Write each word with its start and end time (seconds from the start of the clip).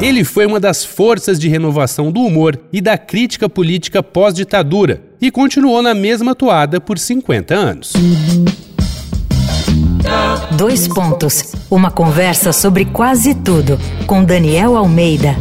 Ele 0.00 0.24
foi 0.24 0.46
uma 0.46 0.58
das 0.58 0.82
forças 0.82 1.38
de 1.38 1.46
renovação 1.46 2.10
do 2.10 2.20
humor 2.20 2.58
e 2.72 2.80
da 2.80 2.96
crítica 2.96 3.50
política 3.50 4.02
pós-ditadura 4.02 5.02
e 5.20 5.30
continuou 5.30 5.82
na 5.82 5.92
mesma 5.92 6.34
toada 6.34 6.80
por 6.80 6.98
50 6.98 7.54
anos. 7.54 7.92
Dois 10.56 10.88
pontos. 10.88 11.52
Uma 11.70 11.90
conversa 11.90 12.50
sobre 12.50 12.86
quase 12.86 13.34
tudo 13.34 13.78
com 14.06 14.24
Daniel 14.24 14.74
Almeida. 14.74 15.36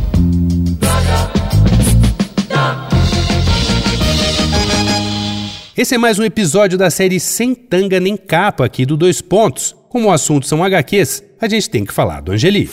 Esse 5.75 5.95
é 5.95 5.97
mais 5.97 6.19
um 6.19 6.23
episódio 6.23 6.77
da 6.77 6.89
série 6.89 7.21
Sem 7.21 7.55
Tanga 7.55 7.97
Nem 8.01 8.17
Capa 8.17 8.65
aqui 8.65 8.85
do 8.85 8.97
Dois 8.97 9.21
Pontos. 9.21 9.73
Como 9.87 10.09
o 10.09 10.11
assunto 10.11 10.45
são 10.45 10.61
HQs, 10.61 11.23
a 11.39 11.47
gente 11.47 11.69
tem 11.69 11.85
que 11.85 11.93
falar 11.93 12.19
do 12.19 12.33
Angeli. 12.33 12.69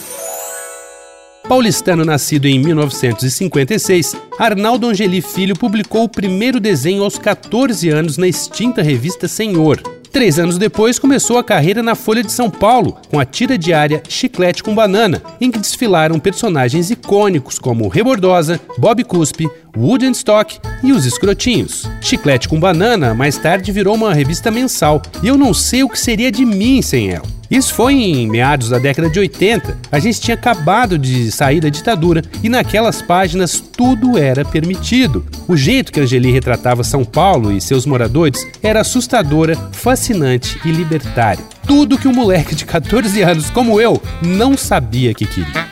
Paulistano 1.48 2.04
nascido 2.04 2.46
em 2.46 2.58
1956, 2.58 4.16
Arnaldo 4.36 4.88
Angeli 4.88 5.22
Filho 5.22 5.56
publicou 5.56 6.02
o 6.02 6.08
primeiro 6.08 6.58
desenho 6.58 7.04
aos 7.04 7.18
14 7.18 7.88
anos 7.88 8.18
na 8.18 8.26
extinta 8.26 8.82
revista 8.82 9.28
Senhor. 9.28 9.80
Três 10.10 10.38
anos 10.38 10.58
depois, 10.58 10.98
começou 10.98 11.38
a 11.38 11.44
carreira 11.44 11.82
na 11.82 11.94
Folha 11.94 12.22
de 12.22 12.32
São 12.32 12.50
Paulo, 12.50 12.96
com 13.10 13.20
a 13.20 13.24
tira 13.24 13.56
diária 13.56 14.02
Chiclete 14.08 14.62
com 14.62 14.74
Banana, 14.74 15.22
em 15.40 15.50
que 15.50 15.58
desfilaram 15.58 16.18
personagens 16.18 16.90
icônicos 16.90 17.60
como 17.60 17.86
Rebordosa, 17.86 18.60
Bob 18.78 19.04
Cuspe, 19.04 19.48
Stock 20.14 20.58
e 20.82 20.90
os 20.90 21.06
Escrotinhos. 21.06 21.88
Chiclete 22.00 22.48
com 22.48 22.58
Banana 22.58 23.14
mais 23.14 23.36
tarde 23.36 23.70
virou 23.70 23.94
uma 23.94 24.12
revista 24.12 24.50
mensal, 24.50 25.00
e 25.22 25.28
eu 25.28 25.38
não 25.38 25.54
sei 25.54 25.84
o 25.84 25.88
que 25.88 25.98
seria 25.98 26.32
de 26.32 26.44
mim 26.44 26.82
sem 26.82 27.10
ela. 27.10 27.35
Isso 27.50 27.74
foi 27.74 27.94
em 27.94 28.28
meados 28.28 28.70
da 28.70 28.78
década 28.78 29.08
de 29.08 29.18
80. 29.18 29.78
A 29.90 29.98
gente 29.98 30.20
tinha 30.20 30.34
acabado 30.34 30.98
de 30.98 31.30
sair 31.30 31.60
da 31.60 31.68
ditadura 31.68 32.22
e 32.42 32.48
naquelas 32.48 33.00
páginas 33.00 33.60
tudo 33.60 34.18
era 34.18 34.44
permitido. 34.44 35.24
O 35.46 35.56
jeito 35.56 35.92
que 35.92 36.00
Angeli 36.00 36.32
retratava 36.32 36.82
São 36.82 37.04
Paulo 37.04 37.52
e 37.52 37.60
seus 37.60 37.86
moradores 37.86 38.46
era 38.62 38.80
assustadora, 38.80 39.56
fascinante 39.72 40.58
e 40.64 40.70
libertário. 40.70 41.44
Tudo 41.66 41.98
que 41.98 42.08
um 42.08 42.12
moleque 42.12 42.54
de 42.54 42.64
14 42.64 43.22
anos 43.22 43.50
como 43.50 43.80
eu 43.80 44.00
não 44.22 44.56
sabia 44.56 45.14
que 45.14 45.26
queria. 45.26 45.65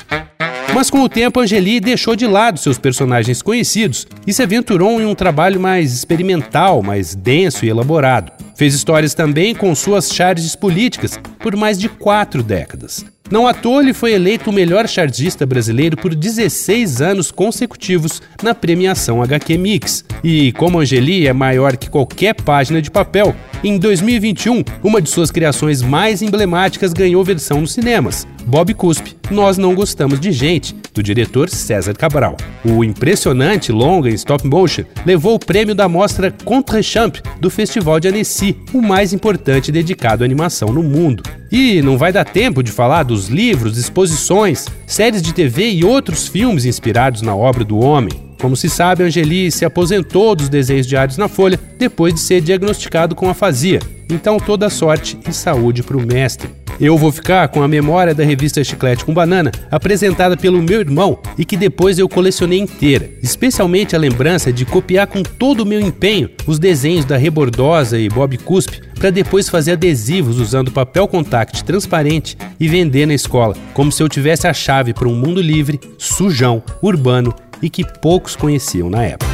Mas 0.75 0.91
com 0.91 1.03
o 1.03 1.09
tempo, 1.09 1.39
Angeli 1.39 1.79
deixou 1.79 2.17
de 2.17 2.27
lado 2.27 2.59
seus 2.59 2.79
personagens 2.79 3.41
conhecidos 3.41 4.09
e 4.27 4.33
se 4.33 4.43
aventurou 4.43 5.01
em 5.01 5.07
um 5.07 5.15
trabalho 5.15 5.61
mais 5.61 5.93
experimental, 5.93 6.83
mais 6.83 7.15
denso 7.15 7.65
e 7.65 7.69
elaborado. 7.69 8.33
Fez 8.57 8.75
histórias 8.75 9.15
também 9.15 9.55
com 9.55 9.73
suas 9.73 10.13
charges 10.13 10.57
políticas 10.57 11.17
por 11.39 11.55
mais 11.55 11.79
de 11.79 11.89
quatro 11.89 12.43
décadas. 12.43 13.05
Não 13.31 13.47
à 13.47 13.55
toa, 13.55 13.83
ele 13.83 13.95
foi 13.95 14.15
eleito 14.15 14.51
o 14.51 14.53
melhor 14.53 14.89
chargista 14.89 15.47
brasileiro 15.47 15.97
por 15.97 16.13
16 16.13 17.01
anos 17.01 17.31
consecutivos 17.31 18.21
na 18.43 18.53
premiação 18.53 19.23
HQ 19.23 19.57
Mix. 19.57 20.05
E 20.25 20.51
como 20.53 20.81
Angeli 20.81 21.29
é 21.29 21.33
maior 21.33 21.77
que 21.77 21.89
qualquer 21.89 22.35
página 22.35 22.83
de 22.83 22.91
papel, 22.91 23.35
em 23.63 23.79
2021, 23.79 24.63
uma 24.83 25.01
de 25.01 25.11
suas 25.11 25.31
criações 25.31 25.83
mais 25.83 26.23
emblemáticas 26.23 26.93
ganhou 26.93 27.25
versão 27.25 27.61
nos 27.61 27.73
cinemas. 27.73 28.27
Bob 28.47 28.75
Cuspe, 28.75 29.17
Nós 29.31 29.57
Não 29.57 29.75
Gostamos 29.75 30.21
de 30.21 30.31
Gente, 30.31 30.75
do 30.93 31.03
diretor 31.03 31.49
César 31.49 31.95
Cabral. 31.95 32.37
O 32.65 32.85
impressionante 32.85 33.73
longa 33.73 34.11
em 34.11 34.15
stop 34.15 34.47
motion 34.47 34.85
levou 35.05 35.35
o 35.35 35.39
prêmio 35.39 35.75
da 35.75 35.89
mostra 35.89 36.31
Contre-Champ 36.31 37.17
do 37.41 37.51
Festival 37.51 37.99
de 37.99 38.09
Annecy, 38.09 38.57
o 38.73 38.83
mais 38.83 39.13
importante 39.13 39.73
dedicado 39.73 40.23
à 40.23 40.27
animação 40.27 40.69
no 40.69 40.83
mundo. 40.83 41.23
E 41.51 41.81
não 41.83 41.97
vai 41.97 42.13
dar 42.13 42.25
tempo 42.25 42.63
de 42.63 42.73
falar 42.73 43.05
dos 43.05 43.29
livros, 43.29 43.79
exposições, 43.79 44.67
séries 44.87 45.23
de 45.23 45.33
TV 45.33 45.71
e 45.71 45.85
outros 45.85 46.29
filmes 46.29 46.65
inspirados 46.65 47.23
na 47.23 47.35
obra 47.35 47.65
do 47.65 47.79
homem. 47.79 48.34
Como 48.41 48.57
se 48.57 48.69
sabe, 48.69 49.05
Angeli 49.05 49.51
se 49.51 49.65
aposentou 49.65 50.35
dos 50.35 50.49
desenhos 50.49 50.87
diários 50.87 51.17
na 51.17 51.29
Folha 51.29 51.59
depois 51.79 52.15
de 52.15 52.21
ser 52.21 52.41
diagnosticado 52.41 53.15
com 53.15 53.29
afasia. 53.29 53.81
Então, 54.11 54.39
toda 54.39 54.71
sorte 54.71 55.19
e 55.29 55.33
saúde 55.33 55.83
para 55.83 55.97
o 55.97 56.07
mestre. 56.07 56.49
Eu 56.81 56.99
vou 56.99 57.13
ficar 57.13 57.47
com 57.49 57.63
a 57.63 57.69
memória 57.69 58.15
da 58.15 58.25
revista 58.25 58.63
Chiclete 58.65 59.05
com 59.05 59.15
Banana, 59.15 59.53
apresentada 59.71 60.37
pelo 60.37 60.61
meu 60.61 60.81
irmão 60.81 61.19
e 61.39 61.45
que 61.45 61.57
depois 61.57 61.99
eu 61.99 62.09
colecionei 62.09 62.59
inteira, 62.59 63.09
especialmente 63.23 63.95
a 63.95 63.99
lembrança 63.99 64.53
de 64.53 64.65
copiar 64.65 65.07
com 65.07 65.23
todo 65.23 65.61
o 65.61 65.67
meu 65.67 65.81
empenho 65.81 66.29
os 66.47 66.59
desenhos 66.59 67.05
da 67.05 67.17
Rebordosa 67.17 67.99
e 67.99 68.09
Bob 68.09 68.37
Cuspe 68.39 68.81
para 68.99 69.11
depois 69.11 69.49
fazer 69.49 69.73
adesivos 69.73 70.41
usando 70.41 70.73
papel 70.73 71.07
contact 71.07 71.63
transparente 71.63 72.37
e 72.59 72.67
vender 72.67 73.07
na 73.07 73.15
escola, 73.15 73.55
como 73.73 73.93
se 73.93 74.03
eu 74.03 74.09
tivesse 74.09 74.49
a 74.49 74.53
chave 74.53 74.93
para 74.93 75.09
um 75.09 75.15
mundo 75.15 75.41
livre, 75.41 75.81
sujão, 75.97 76.63
urbano 76.83 77.35
e 77.65 77.71
que 77.71 77.83
poucos 77.83 78.37
conheciam 78.37 78.91
na 78.91 79.03
época. 79.03 79.31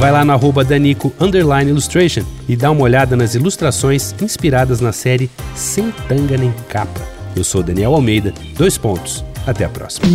Vai 0.00 0.10
lá 0.10 0.24
no 0.24 0.32
arroba 0.32 0.64
Danico 0.64 1.12
Illustration 1.66 2.24
e 2.48 2.56
dá 2.56 2.70
uma 2.72 2.82
olhada 2.82 3.16
nas 3.16 3.34
ilustrações 3.36 4.14
inspiradas 4.20 4.80
na 4.80 4.92
série 4.92 5.30
Sem 5.54 5.92
Tanga 6.08 6.36
Nem 6.36 6.52
Capa. 6.68 7.00
Eu 7.36 7.44
sou 7.44 7.62
Daniel 7.62 7.94
Almeida, 7.94 8.34
dois 8.58 8.76
pontos. 8.76 9.24
Até 9.46 9.64
a 9.64 9.68
próxima. 9.68 10.08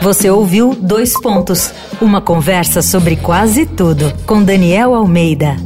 Você 0.00 0.30
ouviu 0.30 0.74
Dois 0.74 1.12
Pontos, 1.20 1.70
uma 2.00 2.20
conversa 2.20 2.80
sobre 2.80 3.16
quase 3.16 3.66
tudo 3.66 4.10
com 4.24 4.42
Daniel 4.42 4.94
Almeida. 4.94 5.56